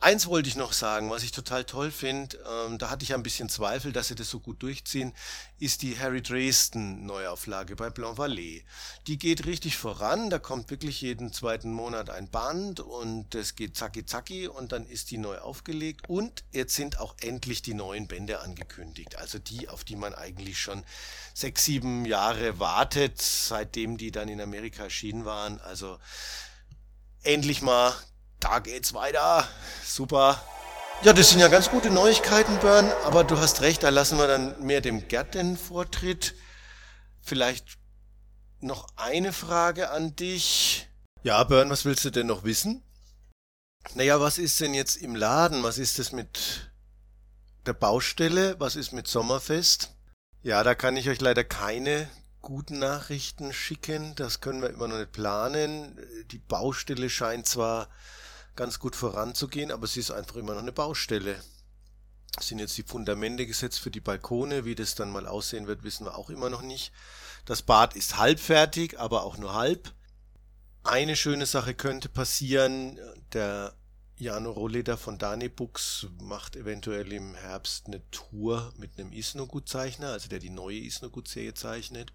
Eins 0.00 0.28
wollte 0.28 0.48
ich 0.48 0.54
noch 0.54 0.72
sagen, 0.72 1.10
was 1.10 1.24
ich 1.24 1.32
total 1.32 1.64
toll 1.64 1.90
finde, 1.90 2.38
ähm, 2.48 2.78
da 2.78 2.88
hatte 2.88 3.02
ich 3.02 3.14
ein 3.14 3.24
bisschen 3.24 3.48
Zweifel, 3.48 3.92
dass 3.92 4.08
sie 4.08 4.14
das 4.14 4.30
so 4.30 4.38
gut 4.38 4.62
durchziehen, 4.62 5.12
ist 5.58 5.82
die 5.82 5.98
Harry 5.98 6.22
Dresden 6.22 7.04
Neuauflage 7.04 7.74
bei 7.74 7.90
Blanc 7.90 8.16
Vallée. 8.16 8.62
Die 9.08 9.18
geht 9.18 9.44
richtig 9.44 9.76
voran, 9.76 10.30
da 10.30 10.38
kommt 10.38 10.70
wirklich 10.70 11.00
jeden 11.00 11.32
zweiten 11.32 11.72
Monat 11.72 12.10
ein 12.10 12.30
Band 12.30 12.78
und 12.78 13.34
es 13.34 13.56
geht 13.56 13.76
zacki 13.76 14.06
zacki 14.06 14.46
und 14.46 14.70
dann 14.70 14.86
ist 14.86 15.10
die 15.10 15.18
neu 15.18 15.38
aufgelegt 15.38 16.08
und 16.08 16.44
jetzt 16.52 16.76
sind 16.76 17.00
auch 17.00 17.16
endlich 17.20 17.62
die 17.62 17.74
neuen 17.74 18.06
Bände 18.06 18.40
angekündigt, 18.40 19.16
also 19.16 19.40
die, 19.40 19.68
auf 19.68 19.82
die 19.82 19.96
man 19.96 20.14
eigentlich 20.14 20.60
schon 20.60 20.84
sechs, 21.34 21.64
sieben 21.64 22.04
Jahre 22.04 22.60
wartet, 22.60 23.20
seitdem 23.20 23.96
die 23.96 24.12
dann 24.12 24.28
in 24.28 24.40
Amerika 24.40 24.84
erschienen 24.84 25.24
waren, 25.24 25.60
also 25.60 25.98
endlich 27.24 27.62
mal 27.62 27.96
da 28.40 28.58
geht's 28.58 28.94
weiter. 28.94 29.46
Super. 29.84 30.42
Ja, 31.02 31.12
das 31.12 31.30
sind 31.30 31.40
ja 31.40 31.48
ganz 31.48 31.70
gute 31.70 31.90
Neuigkeiten, 31.90 32.58
Bern, 32.58 32.90
aber 33.04 33.22
du 33.22 33.38
hast 33.38 33.60
recht, 33.60 33.82
da 33.84 33.88
lassen 33.88 34.18
wir 34.18 34.26
dann 34.26 34.60
mehr 34.60 34.80
dem 34.80 35.06
Gerd 35.06 35.34
den 35.34 35.56
Vortritt. 35.56 36.34
Vielleicht 37.20 37.78
noch 38.60 38.88
eine 38.96 39.32
Frage 39.32 39.90
an 39.90 40.16
dich. 40.16 40.88
Ja, 41.22 41.44
Bern, 41.44 41.70
was 41.70 41.84
willst 41.84 42.04
du 42.04 42.10
denn 42.10 42.26
noch 42.26 42.42
wissen? 42.44 42.82
Naja, 43.94 44.20
was 44.20 44.38
ist 44.38 44.60
denn 44.60 44.74
jetzt 44.74 44.96
im 44.96 45.14
Laden? 45.14 45.62
Was 45.62 45.78
ist 45.78 45.98
das 45.98 46.12
mit 46.12 46.70
der 47.66 47.72
Baustelle? 47.74 48.58
Was 48.58 48.76
ist 48.76 48.92
mit 48.92 49.06
Sommerfest? 49.06 49.94
Ja, 50.42 50.62
da 50.62 50.74
kann 50.74 50.96
ich 50.96 51.08
euch 51.08 51.20
leider 51.20 51.44
keine 51.44 52.08
guten 52.42 52.78
Nachrichten 52.78 53.52
schicken. 53.52 54.14
Das 54.16 54.40
können 54.40 54.62
wir 54.62 54.70
immer 54.70 54.88
noch 54.88 54.98
nicht 54.98 55.12
planen. 55.12 55.98
Die 56.30 56.38
Baustelle 56.38 57.10
scheint 57.10 57.46
zwar 57.46 57.88
ganz 58.58 58.80
gut 58.80 58.96
voranzugehen, 58.96 59.70
aber 59.70 59.86
sie 59.86 60.00
ist 60.00 60.10
einfach 60.10 60.34
immer 60.34 60.52
noch 60.52 60.62
eine 60.62 60.72
Baustelle. 60.72 61.40
Es 62.36 62.48
sind 62.48 62.58
jetzt 62.58 62.76
die 62.76 62.82
Fundamente 62.82 63.46
gesetzt 63.46 63.78
für 63.78 63.92
die 63.92 64.00
Balkone, 64.00 64.64
wie 64.64 64.74
das 64.74 64.96
dann 64.96 65.12
mal 65.12 65.28
aussehen 65.28 65.68
wird, 65.68 65.84
wissen 65.84 66.04
wir 66.04 66.18
auch 66.18 66.28
immer 66.28 66.50
noch 66.50 66.62
nicht. 66.62 66.92
Das 67.44 67.62
Bad 67.62 67.94
ist 67.94 68.18
halb 68.18 68.40
fertig, 68.40 68.98
aber 68.98 69.22
auch 69.22 69.38
nur 69.38 69.54
halb. 69.54 69.94
Eine 70.82 71.14
schöne 71.14 71.46
Sache 71.46 71.74
könnte 71.74 72.08
passieren, 72.08 72.98
der 73.32 73.74
Jano 74.16 74.50
Rohleder 74.50 74.96
von 74.96 75.18
Books 75.54 76.08
macht 76.20 76.56
eventuell 76.56 77.12
im 77.12 77.36
Herbst 77.36 77.86
eine 77.86 78.02
Tour 78.10 78.72
mit 78.76 78.98
einem 78.98 79.12
Isnogut-Zeichner, 79.12 80.08
also 80.08 80.28
der 80.28 80.40
die 80.40 80.50
neue 80.50 80.80
Isnogut-Serie 80.80 81.54
zeichnet. 81.54 82.12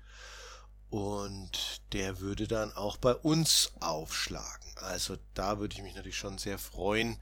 Und 0.93 1.81
der 1.91 2.19
würde 2.19 2.47
dann 2.47 2.71
auch 2.73 2.97
bei 2.97 3.15
uns 3.15 3.71
aufschlagen. 3.79 4.75
Also 4.75 5.17
da 5.33 5.57
würde 5.57 5.73
ich 5.73 5.81
mich 5.81 5.95
natürlich 5.95 6.19
schon 6.19 6.37
sehr 6.37 6.59
freuen, 6.59 7.13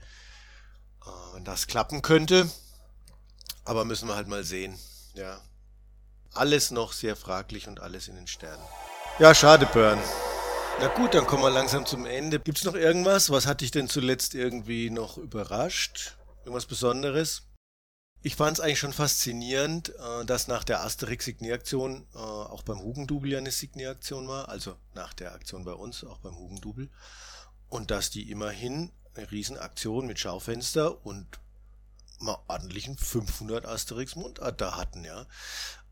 äh, 1.06 1.36
wenn 1.36 1.46
das 1.46 1.68
klappen 1.68 2.02
könnte. 2.02 2.52
Aber 3.64 3.86
müssen 3.86 4.10
wir 4.10 4.18
halt 4.18 4.28
mal 4.28 4.44
sehen. 4.44 4.78
Ja. 5.14 5.40
Alles 6.34 6.72
noch 6.72 6.92
sehr 6.92 7.16
fraglich 7.16 7.70
und 7.70 7.80
alles 7.80 8.10
in 8.10 8.16
den 8.16 8.28
Sternen. 8.28 8.62
Ja, 9.20 9.34
schade, 9.34 9.66
Burn. 9.68 10.02
Na 10.82 10.88
gut, 10.90 11.14
dann 11.14 11.26
kommen 11.26 11.44
wir 11.44 11.50
langsam 11.50 11.86
zum 11.86 12.06
Ende. 12.06 12.42
Gibt's 12.42 12.66
noch 12.66 12.76
irgendwas? 12.76 13.30
Was 13.30 13.46
hat 13.46 13.62
dich 13.62 13.72
denn 13.72 13.88
zuletzt 13.88 14.36
irgendwie 14.36 14.90
noch 14.90 15.18
überrascht? 15.18 16.18
Irgendwas 16.42 16.66
Besonderes? 16.66 17.44
Ich 18.24 18.36
fand 18.36 18.58
es 18.58 18.64
eigentlich 18.64 18.80
schon 18.80 18.94
faszinierend, 18.94 19.90
äh, 19.96 20.26
dass 20.26 20.48
nach 20.48 20.64
der 20.64 20.84
Asterix-Signieraktion 20.84 22.06
äh, 22.14 22.18
auch 22.18 22.62
beim 22.62 22.80
Hugendubel 22.80 23.32
ja 23.32 23.40
eine 23.40 23.52
Signieraktion 23.52 24.28
war, 24.28 24.50
also 24.50 24.76
nach 24.94 25.14
der 25.14 25.34
Aktion 25.34 25.64
bei 25.64 25.74
uns 25.74 26.04
auch 26.04 26.20
beim 26.20 26.36
Hugendubel, 26.36 26.90
und 27.70 27.90
dass 27.90 28.12
die 28.12 28.30
immerhin 28.30 28.92
eine 29.16 29.32
Riesenaktion 29.32 30.06
mit 30.06 30.20
Schaufenster 30.20 31.04
und 31.04 31.26
mal 32.20 32.38
ordentlichen 32.48 32.96
500 32.96 33.66
Asterix-Mundart 33.66 34.62
da 34.62 34.78
hatten, 34.78 35.04
ja. 35.04 35.26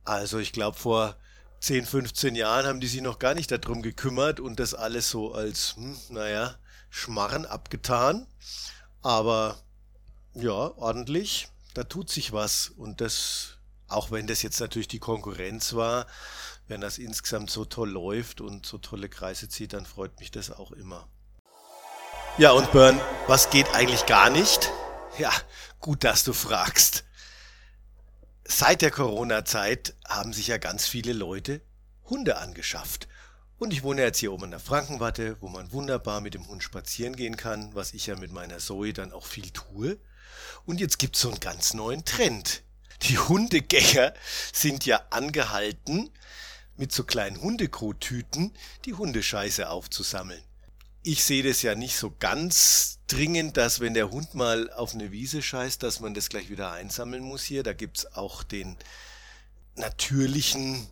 Also 0.03 0.37
ich 0.37 0.53
glaube 0.53 0.77
vor 0.77 1.15
10, 1.61 1.87
15 1.87 2.35
Jahren 2.35 2.67
haben 2.67 2.79
die 2.79 2.87
sich 2.87 3.01
noch 3.01 3.17
gar 3.17 3.33
nicht 3.33 3.51
darum 3.51 3.81
gekümmert 3.81 4.39
und 4.39 4.59
das 4.59 4.75
alles 4.75 5.09
so 5.09 5.33
als, 5.33 5.75
hm, 5.75 5.97
naja, 6.09 6.55
Schmarren 6.91 7.47
abgetan. 7.47 8.27
Aber 9.01 9.57
ja, 10.35 10.51
ordentlich 10.51 11.49
da 11.79 11.85
tut 11.85 12.09
sich 12.09 12.33
was 12.33 12.67
und 12.67 12.99
das, 12.99 13.57
auch 13.87 14.11
wenn 14.11 14.27
das 14.27 14.41
jetzt 14.41 14.59
natürlich 14.59 14.89
die 14.89 14.99
Konkurrenz 14.99 15.75
war, 15.75 16.07
wenn 16.67 16.81
das 16.81 16.97
insgesamt 16.97 17.49
so 17.49 17.63
toll 17.63 17.91
läuft 17.91 18.41
und 18.41 18.65
so 18.65 18.79
tolle 18.79 19.07
Kreise 19.07 19.47
zieht, 19.47 19.71
dann 19.71 19.85
freut 19.85 20.19
mich 20.19 20.29
das 20.29 20.51
auch 20.51 20.73
immer. 20.73 21.07
Ja, 22.37 22.51
und 22.51 22.69
Burn, 22.73 22.99
was 23.27 23.49
geht 23.49 23.73
eigentlich 23.73 24.05
gar 24.07 24.29
nicht? 24.29 24.69
Ja, 25.19 25.31
gut, 25.79 26.03
dass 26.03 26.25
du 26.25 26.33
fragst. 26.33 27.05
Seit 28.43 28.81
der 28.81 28.91
Corona-Zeit 28.91 29.95
haben 30.05 30.33
sich 30.33 30.47
ja 30.47 30.57
ganz 30.57 30.85
viele 30.85 31.13
Leute 31.13 31.61
Hunde 32.03 32.39
angeschafft. 32.39 33.07
Und 33.57 33.71
ich 33.71 33.83
wohne 33.83 34.01
jetzt 34.01 34.17
hier 34.17 34.33
oben 34.33 34.45
in 34.45 34.51
der 34.51 34.59
Frankenwatte, 34.59 35.37
wo 35.39 35.47
man 35.47 35.71
wunderbar 35.71 36.19
mit 36.19 36.33
dem 36.33 36.45
Hund 36.49 36.61
spazieren 36.61 37.15
gehen 37.15 37.37
kann, 37.37 37.73
was 37.73 37.93
ich 37.93 38.07
ja 38.07 38.17
mit 38.17 38.33
meiner 38.33 38.57
Zoe 38.57 38.91
dann 38.91 39.13
auch 39.13 39.25
viel 39.25 39.49
tue. 39.51 39.97
Und 40.65 40.79
jetzt 40.79 40.99
gibt's 40.99 41.21
so 41.21 41.29
einen 41.29 41.39
ganz 41.39 41.73
neuen 41.73 42.05
Trend. 42.05 42.63
Die 43.03 43.17
Hundegänger 43.17 44.13
sind 44.51 44.85
ja 44.85 45.01
angehalten, 45.09 46.09
mit 46.75 46.91
so 46.91 47.03
kleinen 47.03 47.41
Hundekottüten 47.41 48.53
die 48.85 48.93
Hundescheiße 48.93 49.69
aufzusammeln. 49.69 50.41
Ich 51.03 51.23
sehe 51.23 51.43
das 51.43 51.61
ja 51.61 51.75
nicht 51.75 51.97
so 51.97 52.13
ganz 52.19 52.99
dringend, 53.07 53.57
dass 53.57 53.79
wenn 53.79 53.93
der 53.93 54.11
Hund 54.11 54.35
mal 54.35 54.71
auf 54.71 54.93
eine 54.93 55.11
Wiese 55.11 55.41
scheißt, 55.41 55.81
dass 55.83 55.99
man 55.99 56.13
das 56.13 56.29
gleich 56.29 56.49
wieder 56.49 56.71
einsammeln 56.71 57.23
muss 57.23 57.43
hier. 57.43 57.63
Da 57.63 57.73
gibt's 57.73 58.05
auch 58.13 58.43
den 58.43 58.77
natürlichen 59.75 60.87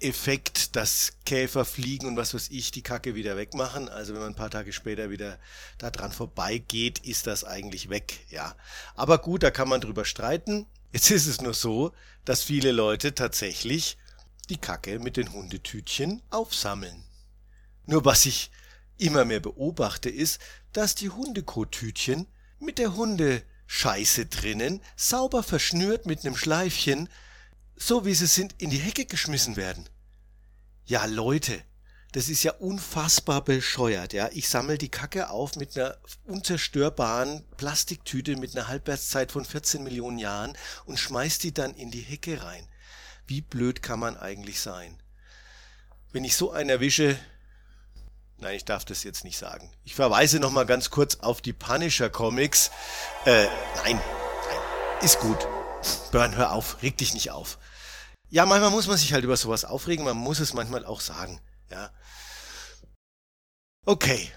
Effekt, 0.00 0.76
dass 0.76 1.14
Käfer 1.24 1.64
fliegen 1.64 2.06
und 2.06 2.16
was 2.16 2.34
weiß 2.34 2.48
ich, 2.50 2.70
die 2.70 2.82
Kacke 2.82 3.14
wieder 3.14 3.36
wegmachen. 3.36 3.88
Also 3.88 4.12
wenn 4.12 4.20
man 4.20 4.32
ein 4.32 4.36
paar 4.36 4.50
Tage 4.50 4.72
später 4.72 5.10
wieder 5.10 5.38
da 5.78 5.90
dran 5.90 6.12
vorbeigeht, 6.12 6.98
ist 7.00 7.26
das 7.26 7.44
eigentlich 7.44 7.88
weg, 7.88 8.20
ja. 8.30 8.54
Aber 8.94 9.18
gut, 9.18 9.42
da 9.42 9.50
kann 9.50 9.68
man 9.68 9.80
drüber 9.80 10.04
streiten. 10.04 10.66
Jetzt 10.92 11.10
ist 11.10 11.26
es 11.26 11.40
nur 11.40 11.54
so, 11.54 11.92
dass 12.24 12.42
viele 12.42 12.72
Leute 12.72 13.14
tatsächlich 13.14 13.98
die 14.48 14.58
Kacke 14.58 14.98
mit 14.98 15.16
den 15.16 15.32
Hundetütchen 15.32 16.22
aufsammeln. 16.30 17.04
Nur 17.84 18.04
was 18.04 18.26
ich 18.26 18.50
immer 18.98 19.24
mehr 19.24 19.40
beobachte, 19.40 20.08
ist, 20.08 20.40
dass 20.72 20.94
die 20.94 21.10
Hundekotütchen 21.10 22.26
mit 22.58 22.78
der 22.78 22.94
Hundescheiße 22.96 24.26
drinnen 24.26 24.80
sauber 24.96 25.42
verschnürt 25.42 26.06
mit 26.06 26.24
nem 26.24 26.36
Schleifchen 26.36 27.08
so 27.76 28.04
wie 28.04 28.14
sie 28.14 28.26
sind, 28.26 28.54
in 28.58 28.70
die 28.70 28.78
Hecke 28.78 29.04
geschmissen 29.04 29.56
werden. 29.56 29.88
Ja, 30.86 31.04
Leute, 31.04 31.62
das 32.12 32.28
ist 32.28 32.42
ja 32.42 32.52
unfassbar 32.52 33.42
bescheuert, 33.44 34.12
ja. 34.12 34.30
Ich 34.32 34.48
sammle 34.48 34.78
die 34.78 34.88
Kacke 34.88 35.28
auf 35.30 35.56
mit 35.56 35.76
einer 35.76 35.98
unzerstörbaren 36.24 37.44
Plastiktüte 37.56 38.36
mit 38.36 38.56
einer 38.56 38.68
Halbwertszeit 38.68 39.32
von 39.32 39.44
14 39.44 39.82
Millionen 39.82 40.18
Jahren 40.18 40.56
und 40.86 40.98
schmeiß 40.98 41.38
die 41.38 41.52
dann 41.52 41.74
in 41.74 41.90
die 41.90 42.00
Hecke 42.00 42.42
rein. 42.42 42.66
Wie 43.26 43.42
blöd 43.42 43.82
kann 43.82 43.98
man 43.98 44.16
eigentlich 44.16 44.60
sein? 44.60 44.96
Wenn 46.12 46.24
ich 46.24 46.36
so 46.36 46.52
einen 46.52 46.70
erwische, 46.70 47.18
nein, 48.38 48.56
ich 48.56 48.64
darf 48.64 48.84
das 48.84 49.02
jetzt 49.02 49.24
nicht 49.24 49.36
sagen. 49.36 49.70
Ich 49.84 49.94
verweise 49.94 50.40
noch 50.40 50.52
mal 50.52 50.64
ganz 50.64 50.90
kurz 50.90 51.16
auf 51.16 51.42
die 51.42 51.52
Punisher 51.52 52.08
Comics. 52.08 52.70
Äh, 53.26 53.44
nein, 53.84 53.96
nein, 53.96 55.02
ist 55.02 55.18
gut. 55.18 55.46
Burn, 56.12 56.36
hör 56.36 56.52
auf, 56.52 56.82
reg 56.82 56.96
dich 56.96 57.14
nicht 57.14 57.30
auf. 57.30 57.58
Ja, 58.28 58.46
manchmal 58.46 58.70
muss 58.70 58.86
man 58.86 58.96
sich 58.96 59.12
halt 59.12 59.24
über 59.24 59.36
sowas 59.36 59.64
aufregen, 59.64 60.04
man 60.04 60.16
muss 60.16 60.40
es 60.40 60.54
manchmal 60.54 60.84
auch 60.84 61.00
sagen, 61.00 61.40
ja. 61.70 61.90
Okay, 63.84 64.30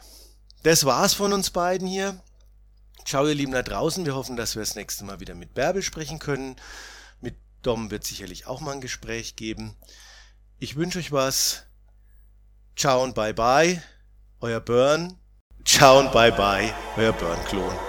das 0.63 0.86
war's 0.86 1.13
von 1.13 1.34
uns 1.34 1.50
beiden 1.50 1.88
hier. 1.88 2.22
Ciao, 3.06 3.25
ihr 3.25 3.34
Lieben 3.34 3.53
da 3.53 3.63
draußen. 3.63 4.06
Wir 4.06 4.13
hoffen, 4.13 4.36
dass 4.36 4.56
wir 4.56 4.62
das 4.62 4.75
nächste 4.75 5.03
Mal 5.06 5.20
wieder 5.20 5.34
mit 5.34 5.56
Bärbel 5.56 5.82
sprechen 5.82 6.20
können. 6.20 6.56
Mit 7.22 7.36
Dom 7.63 7.89
wird 7.89 8.03
sicherlich 8.03 8.46
auch 8.46 8.62
mal 8.62 8.74
ein 8.74 8.82
Gespräch 8.82 9.36
geben. 9.36 9.75
Ich 10.60 10.75
wünsche 10.75 11.00
euch 11.00 11.12
was. 11.12 11.63
Ciao 12.75 13.03
und 13.03 13.15
bye 13.15 13.34
bye. 13.34 13.82
Euer 14.41 14.60
Burn. 14.60 15.18
Ciao 15.65 16.00
und 16.00 16.12
bye 16.12 16.32
bye. 16.32 16.74
Euer 16.98 17.13
Burn-Klon. 17.13 17.88